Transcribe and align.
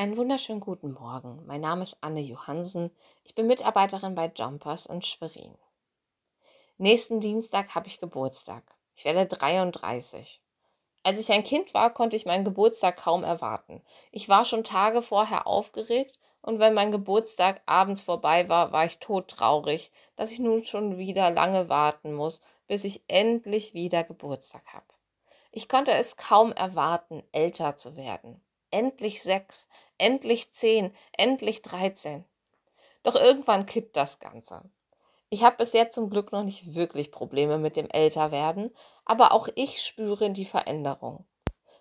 Einen 0.00 0.16
wunderschönen 0.16 0.60
guten 0.60 0.92
Morgen. 0.92 1.44
Mein 1.44 1.60
Name 1.60 1.82
ist 1.82 1.98
Anne 2.00 2.20
Johansen. 2.20 2.90
Ich 3.22 3.34
bin 3.34 3.46
Mitarbeiterin 3.46 4.14
bei 4.14 4.32
Jumpers 4.34 4.86
in 4.86 5.02
Schwerin. 5.02 5.54
Nächsten 6.78 7.20
Dienstag 7.20 7.74
habe 7.74 7.86
ich 7.86 8.00
Geburtstag. 8.00 8.62
Ich 8.96 9.04
werde 9.04 9.26
33. 9.26 10.40
Als 11.02 11.20
ich 11.20 11.30
ein 11.30 11.44
Kind 11.44 11.74
war, 11.74 11.92
konnte 11.92 12.16
ich 12.16 12.24
meinen 12.24 12.46
Geburtstag 12.46 12.96
kaum 12.96 13.24
erwarten. 13.24 13.82
Ich 14.10 14.26
war 14.30 14.46
schon 14.46 14.64
Tage 14.64 15.02
vorher 15.02 15.46
aufgeregt 15.46 16.18
und 16.40 16.60
wenn 16.60 16.72
mein 16.72 16.92
Geburtstag 16.92 17.60
abends 17.66 18.00
vorbei 18.00 18.48
war, 18.48 18.72
war 18.72 18.86
ich 18.86 19.00
todtraurig, 19.00 19.92
dass 20.16 20.32
ich 20.32 20.38
nun 20.38 20.64
schon 20.64 20.96
wieder 20.96 21.28
lange 21.30 21.68
warten 21.68 22.14
muss, 22.14 22.40
bis 22.68 22.84
ich 22.84 23.02
endlich 23.06 23.74
wieder 23.74 24.02
Geburtstag 24.02 24.64
habe. 24.72 24.94
Ich 25.52 25.68
konnte 25.68 25.92
es 25.92 26.16
kaum 26.16 26.52
erwarten, 26.52 27.22
älter 27.32 27.76
zu 27.76 27.96
werden 27.96 28.40
endlich 28.70 29.22
sechs, 29.22 29.68
endlich 30.00 30.50
zehn, 30.50 30.94
endlich 31.16 31.62
dreizehn. 31.62 32.24
Doch 33.02 33.14
irgendwann 33.14 33.66
kippt 33.66 33.96
das 33.96 34.18
Ganze. 34.18 34.62
Ich 35.30 35.44
habe 35.44 35.58
bis 35.58 35.72
jetzt 35.72 35.94
zum 35.94 36.10
Glück 36.10 36.32
noch 36.32 36.42
nicht 36.42 36.74
wirklich 36.74 37.12
Probleme 37.12 37.56
mit 37.56 37.76
dem 37.76 37.88
Älterwerden, 37.88 38.74
aber 39.04 39.32
auch 39.32 39.48
ich 39.54 39.80
spüre 39.80 40.30
die 40.30 40.44
Veränderung. 40.44 41.24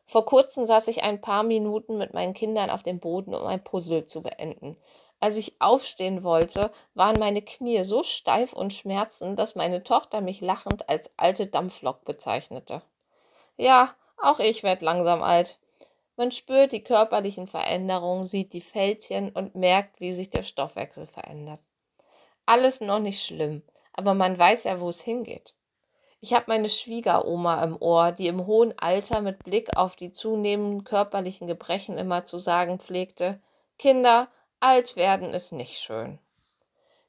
Vor 0.06 0.26
kurzem 0.26 0.66
saß 0.66 0.88
ich 0.88 1.04
ein 1.04 1.22
paar 1.22 1.44
Minuten 1.44 1.98
mit 1.98 2.14
meinen 2.14 2.34
Kindern 2.34 2.70
auf 2.70 2.84
dem 2.84 3.00
Boden, 3.00 3.34
um 3.34 3.46
ein 3.46 3.64
Puzzle 3.64 4.06
zu 4.06 4.22
beenden. 4.22 4.78
Als 5.20 5.38
ich 5.38 5.60
aufstehen 5.60 6.24
wollte, 6.24 6.72
waren 6.94 7.20
meine 7.20 7.42
Knie 7.42 7.84
so 7.84 8.04
steif 8.04 8.54
und 8.54 8.74
schmerzend, 8.74 9.38
dass 9.38 9.56
meine 9.56 9.84
Tochter 9.84 10.22
mich 10.22 10.42
lachend 10.42 10.88
als 10.88 11.12
alte 11.18 11.48
Dampflok 11.48 12.06
bezeichnete. 12.06 12.82
Ja, 13.58 13.94
auch 14.22 14.40
ich 14.40 14.64
werde 14.64 14.86
langsam 14.86 15.22
alt. 15.22 15.60
Man 16.20 16.34
spürt 16.34 16.74
die 16.74 16.84
körperlichen 16.84 17.48
Veränderungen, 17.48 18.26
sieht 18.26 18.52
die 18.52 18.60
Fältchen 18.60 19.30
und 19.30 19.56
merkt, 19.56 20.02
wie 20.02 20.12
sich 20.12 20.30
der 20.30 20.44
Stoffwechsel 20.44 21.08
verändert. 21.08 21.62
Alles 22.46 22.82
noch 22.82 23.00
nicht 23.00 23.24
schlimm, 23.24 23.62
aber 23.94 24.14
man 24.14 24.38
weiß 24.38 24.66
ja, 24.66 24.82
wo 24.82 24.90
es 24.90 25.00
hingeht. 25.00 25.54
Ich 26.20 26.34
habe 26.34 26.44
meine 26.50 26.68
Schwiegeroma 26.68 27.64
im 27.64 27.82
Ohr, 27.82 28.12
die 28.12 28.28
im 28.28 28.46
hohen 28.46 28.78
Alter 28.78 29.22
mit 29.22 29.46
Blick 29.46 29.78
auf 29.78 29.96
die 29.96 30.12
zunehmenden 30.12 30.84
körperlichen 30.84 31.48
Gebrechen 31.48 31.98
immer 31.98 32.26
zu 32.26 32.38
sagen 32.38 32.80
pflegte, 32.80 33.42
Kinder, 33.78 34.28
alt 34.60 34.98
werden 34.98 35.34
ist 35.34 35.54
nicht 35.54 35.80
schön. 35.80 36.20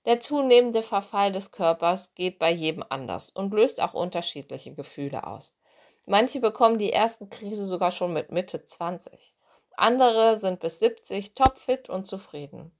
Der 0.06 0.20
zunehmende 0.20 0.82
Verfall 0.82 1.32
des 1.32 1.50
Körpers 1.50 2.14
geht 2.14 2.38
bei 2.38 2.52
jedem 2.52 2.84
anders 2.88 3.30
und 3.30 3.52
löst 3.52 3.82
auch 3.82 3.94
unterschiedliche 3.94 4.72
Gefühle 4.72 5.26
aus. 5.26 5.56
Manche 6.10 6.40
bekommen 6.40 6.78
die 6.78 6.92
ersten 6.92 7.30
Krise 7.30 7.64
sogar 7.64 7.92
schon 7.92 8.12
mit 8.12 8.32
Mitte 8.32 8.64
20. 8.64 9.32
Andere 9.76 10.36
sind 10.36 10.58
bis 10.58 10.80
70 10.80 11.36
topfit 11.36 11.88
und 11.88 12.04
zufrieden. 12.04 12.76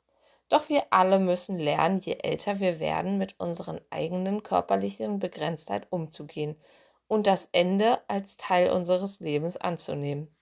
Doch 0.48 0.69
wir 0.69 0.83
alle 0.91 1.20
müssen 1.20 1.56
lernen, 1.61 2.00
je 2.00 2.19
älter 2.25 2.59
wir 2.59 2.81
werden, 2.81 3.19
mit 3.19 3.39
unseren 3.39 3.81
eigenen 3.89 4.42
körperlichen 4.42 5.20
Begrenztheit 5.20 5.87
umzugehen 5.91 6.61
und 7.06 7.28
das 7.28 7.48
Ende 7.53 8.00
als 8.09 8.37
Teil 8.37 8.72
unseres 8.72 9.20
Lebens 9.20 9.56
anzunehmen. 9.56 10.34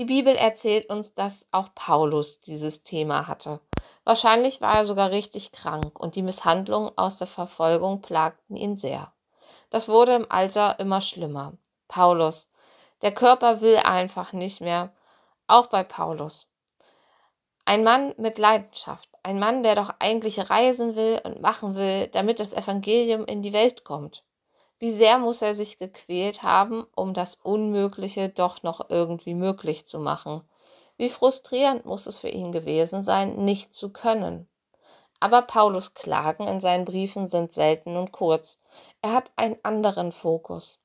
Die 0.00 0.06
Bibel 0.06 0.34
erzählt 0.34 0.90
uns, 0.90 1.14
dass 1.14 1.46
auch 1.52 1.72
Paulus 1.76 2.40
dieses 2.40 2.82
Thema 2.82 3.28
hatte. 3.28 3.60
Wahrscheinlich 4.02 4.60
war 4.60 4.78
er 4.78 4.84
sogar 4.84 5.12
richtig 5.12 5.52
krank 5.52 6.00
und 6.00 6.16
die 6.16 6.22
Misshandlungen 6.22 6.90
aus 6.98 7.18
der 7.18 7.28
Verfolgung 7.28 8.02
plagten 8.02 8.56
ihn 8.56 8.76
sehr. 8.76 9.12
Das 9.70 9.88
wurde 9.88 10.14
im 10.14 10.30
Alter 10.30 10.78
immer 10.78 11.00
schlimmer. 11.00 11.54
Paulus. 11.88 12.48
Der 13.02 13.12
Körper 13.12 13.60
will 13.60 13.76
einfach 13.78 14.32
nicht 14.32 14.60
mehr. 14.60 14.92
Auch 15.46 15.66
bei 15.66 15.82
Paulus. 15.82 16.50
Ein 17.64 17.84
Mann 17.84 18.14
mit 18.18 18.38
Leidenschaft. 18.38 19.08
Ein 19.22 19.38
Mann, 19.38 19.62
der 19.62 19.74
doch 19.74 19.94
eigentlich 19.98 20.50
reisen 20.50 20.96
will 20.96 21.20
und 21.24 21.40
machen 21.40 21.76
will, 21.76 22.08
damit 22.08 22.40
das 22.40 22.52
Evangelium 22.52 23.24
in 23.24 23.42
die 23.42 23.52
Welt 23.52 23.84
kommt. 23.84 24.24
Wie 24.78 24.90
sehr 24.90 25.18
muss 25.18 25.42
er 25.42 25.54
sich 25.54 25.78
gequält 25.78 26.42
haben, 26.42 26.86
um 26.96 27.14
das 27.14 27.34
Unmögliche 27.36 28.30
doch 28.30 28.62
noch 28.62 28.88
irgendwie 28.88 29.34
möglich 29.34 29.86
zu 29.86 30.00
machen. 30.00 30.42
Wie 30.96 31.10
frustrierend 31.10 31.84
muss 31.84 32.06
es 32.06 32.18
für 32.18 32.28
ihn 32.28 32.50
gewesen 32.50 33.02
sein, 33.02 33.44
nicht 33.44 33.74
zu 33.74 33.92
können. 33.92 34.48
Aber 35.20 35.42
Paulus 35.42 35.94
Klagen 35.94 36.48
in 36.48 36.60
seinen 36.60 36.86
Briefen 36.86 37.28
sind 37.28 37.52
selten 37.52 37.96
und 37.96 38.10
kurz. 38.10 38.58
Er 39.02 39.12
hat 39.12 39.30
einen 39.36 39.58
anderen 39.62 40.12
Fokus. 40.12 40.80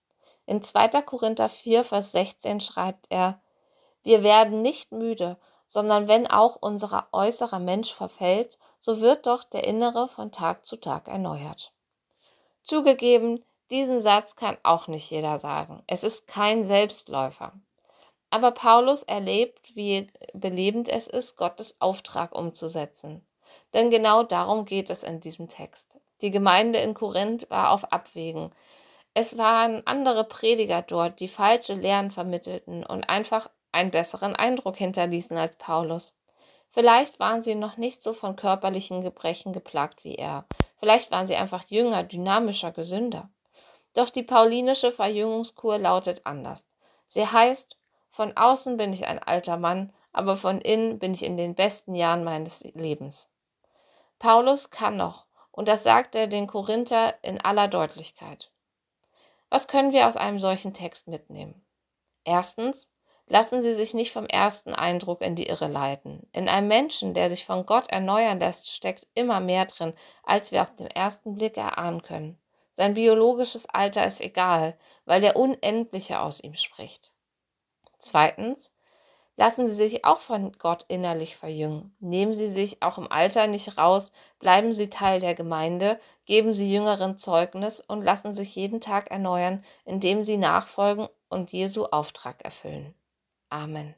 In 0.45 0.61
2. 0.61 1.01
Korinther 1.01 1.49
4, 1.49 1.83
Vers 1.83 2.11
16 2.11 2.59
schreibt 2.59 3.07
er, 3.09 3.41
wir 4.03 4.21
werden 4.21 4.61
nicht 4.61 4.91
müde, 4.91 5.37
sondern 5.65 6.07
wenn 6.07 6.27
auch 6.27 6.57
unser 6.61 7.07
äußerer 7.11 7.59
Mensch 7.59 7.91
verfällt, 7.91 8.59
so 8.79 9.01
wird 9.01 9.25
doch 9.25 9.43
der 9.43 9.63
innere 9.63 10.07
von 10.07 10.31
Tag 10.31 10.65
zu 10.65 10.75
Tag 10.75 11.07
erneuert. 11.07 11.73
Zugegeben, 12.61 13.43
diesen 13.71 13.99
Satz 13.99 14.35
kann 14.35 14.57
auch 14.61 14.87
nicht 14.87 15.09
jeder 15.09 15.39
sagen. 15.39 15.83
Es 15.87 16.03
ist 16.03 16.27
kein 16.27 16.65
Selbstläufer. 16.65 17.53
Aber 18.29 18.51
Paulus 18.51 19.01
erlebt, 19.01 19.75
wie 19.75 20.11
belebend 20.33 20.89
es 20.89 21.07
ist, 21.07 21.37
Gottes 21.37 21.79
Auftrag 21.79 22.35
umzusetzen. 22.35 23.25
Denn 23.73 23.89
genau 23.89 24.23
darum 24.23 24.65
geht 24.65 24.89
es 24.89 25.03
in 25.03 25.19
diesem 25.19 25.47
Text. 25.47 25.99
Die 26.21 26.31
Gemeinde 26.31 26.79
in 26.79 26.93
Korinth 26.93 27.49
war 27.49 27.71
auf 27.71 27.91
Abwägen. 27.91 28.51
Es 29.13 29.37
waren 29.37 29.85
andere 29.85 30.23
Prediger 30.23 30.81
dort, 30.81 31.19
die 31.19 31.27
falsche 31.27 31.73
Lehren 31.73 32.11
vermittelten 32.11 32.85
und 32.85 33.03
einfach 33.09 33.49
einen 33.71 33.91
besseren 33.91 34.35
Eindruck 34.35 34.77
hinterließen 34.77 35.37
als 35.37 35.57
Paulus. 35.57 36.15
Vielleicht 36.71 37.19
waren 37.19 37.41
sie 37.41 37.55
noch 37.55 37.77
nicht 37.77 38.03
so 38.03 38.11
von 38.11 38.35
körperlichen 38.35 39.01
Gebrechen 39.01 39.53
geplagt 39.53 40.03
wie 40.03 40.15
er. 40.15 40.45
Vielleicht 40.77 41.11
waren 41.11 41.27
sie 41.27 41.37
einfach 41.37 41.63
jünger, 41.69 42.03
dynamischer, 42.03 42.71
gesünder. 42.71 43.29
Doch 43.93 44.09
die 44.09 44.23
paulinische 44.23 44.91
Verjüngungskur 44.91 45.77
lautet 45.77 46.25
anders. 46.25 46.65
Sie 47.05 47.25
heißt, 47.25 47.77
von 48.09 48.35
außen 48.35 48.75
bin 48.77 48.91
ich 48.91 49.07
ein 49.07 49.19
alter 49.19 49.57
Mann, 49.57 49.93
aber 50.11 50.35
von 50.35 50.59
innen 50.59 50.99
bin 50.99 51.13
ich 51.13 51.23
in 51.23 51.37
den 51.37 51.55
besten 51.55 51.95
Jahren 51.95 52.23
meines 52.23 52.63
Lebens. 52.73 53.29
Paulus 54.19 54.69
kann 54.69 54.97
noch, 54.97 55.27
und 55.51 55.67
das 55.67 55.83
sagt 55.83 56.15
er 56.15 56.27
den 56.27 56.47
Korinther 56.47 57.15
in 57.21 57.39
aller 57.41 57.67
Deutlichkeit. 57.67 58.51
Was 59.49 59.67
können 59.67 59.91
wir 59.91 60.07
aus 60.07 60.17
einem 60.17 60.39
solchen 60.39 60.73
Text 60.73 61.07
mitnehmen? 61.07 61.65
Erstens, 62.23 62.89
lassen 63.27 63.61
Sie 63.61 63.73
sich 63.73 63.93
nicht 63.93 64.11
vom 64.11 64.25
ersten 64.25 64.73
Eindruck 64.73 65.21
in 65.21 65.35
die 65.35 65.47
Irre 65.47 65.67
leiten. 65.67 66.27
In 66.31 66.49
einem 66.49 66.67
Menschen, 66.67 67.13
der 67.13 67.29
sich 67.29 67.45
von 67.45 67.65
Gott 67.65 67.89
erneuern 67.89 68.39
lässt, 68.39 68.69
steckt 68.69 69.07
immer 69.13 69.39
mehr 69.39 69.65
drin, 69.65 69.93
als 70.23 70.51
wir 70.51 70.61
auf 70.61 70.75
den 70.75 70.87
ersten 70.87 71.33
Blick 71.35 71.57
erahnen 71.57 72.01
können. 72.01 72.39
Sein 72.71 72.93
biologisches 72.93 73.67
Alter 73.67 74.05
ist 74.05 74.19
egal, 74.19 74.77
weil 75.05 75.21
der 75.21 75.37
Unendliche 75.37 76.19
aus 76.19 76.41
ihm 76.41 76.55
spricht. 76.55 77.13
Zweitens, 77.99 78.74
Lassen 79.37 79.67
Sie 79.67 79.73
sich 79.73 80.05
auch 80.05 80.19
von 80.19 80.53
Gott 80.53 80.85
innerlich 80.87 81.35
verjüngen. 81.35 81.95
Nehmen 81.99 82.33
Sie 82.33 82.47
sich 82.47 82.81
auch 82.81 82.97
im 82.97 83.11
Alter 83.11 83.47
nicht 83.47 83.77
raus, 83.77 84.11
bleiben 84.39 84.73
Sie 84.75 84.89
Teil 84.89 85.19
der 85.19 85.35
Gemeinde, 85.35 85.99
geben 86.25 86.53
Sie 86.53 86.71
Jüngeren 86.71 87.17
Zeugnis 87.17 87.81
und 87.81 88.01
lassen 88.01 88.33
sich 88.33 88.55
jeden 88.55 88.79
Tag 88.79 89.11
erneuern, 89.11 89.63
indem 89.83 90.23
Sie 90.23 90.37
nachfolgen 90.37 91.07
und 91.27 91.51
Jesu 91.51 91.85
Auftrag 91.85 92.45
erfüllen. 92.45 92.93
Amen. 93.49 93.93